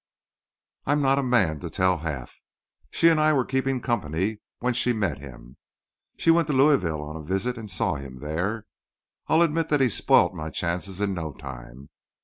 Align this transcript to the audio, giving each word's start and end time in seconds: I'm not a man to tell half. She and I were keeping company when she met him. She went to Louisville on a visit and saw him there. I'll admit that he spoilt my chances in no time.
I'm 0.87 0.99
not 0.99 1.19
a 1.19 1.21
man 1.21 1.59
to 1.59 1.69
tell 1.69 1.99
half. 1.99 2.33
She 2.89 3.07
and 3.09 3.19
I 3.19 3.33
were 3.33 3.45
keeping 3.45 3.79
company 3.81 4.39
when 4.57 4.73
she 4.73 4.93
met 4.93 5.19
him. 5.19 5.57
She 6.17 6.31
went 6.31 6.47
to 6.47 6.53
Louisville 6.53 7.03
on 7.03 7.17
a 7.17 7.21
visit 7.23 7.55
and 7.55 7.69
saw 7.69 7.93
him 7.97 8.17
there. 8.17 8.65
I'll 9.27 9.43
admit 9.43 9.69
that 9.69 9.79
he 9.79 9.89
spoilt 9.89 10.33
my 10.33 10.49
chances 10.49 11.01
in 11.01 11.13
no 11.13 11.33
time. 11.33 11.89